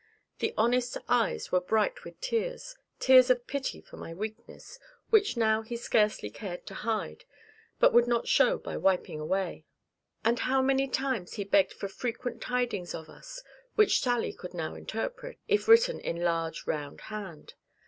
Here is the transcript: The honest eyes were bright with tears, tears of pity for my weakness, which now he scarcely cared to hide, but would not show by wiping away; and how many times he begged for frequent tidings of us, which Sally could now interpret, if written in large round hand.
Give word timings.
The 0.39 0.55
honest 0.57 0.97
eyes 1.07 1.51
were 1.51 1.61
bright 1.61 2.03
with 2.03 2.19
tears, 2.21 2.75
tears 2.99 3.29
of 3.29 3.45
pity 3.45 3.79
for 3.81 3.97
my 3.97 4.15
weakness, 4.15 4.79
which 5.11 5.37
now 5.37 5.61
he 5.61 5.77
scarcely 5.77 6.31
cared 6.31 6.65
to 6.65 6.73
hide, 6.73 7.23
but 7.77 7.93
would 7.93 8.07
not 8.07 8.27
show 8.27 8.57
by 8.57 8.77
wiping 8.77 9.19
away; 9.19 9.63
and 10.25 10.39
how 10.39 10.59
many 10.59 10.87
times 10.87 11.33
he 11.35 11.43
begged 11.43 11.73
for 11.73 11.87
frequent 11.87 12.41
tidings 12.41 12.95
of 12.95 13.09
us, 13.09 13.43
which 13.75 14.01
Sally 14.01 14.33
could 14.33 14.55
now 14.55 14.73
interpret, 14.73 15.37
if 15.47 15.67
written 15.67 15.99
in 15.99 16.23
large 16.23 16.65
round 16.65 17.01
hand. 17.01 17.53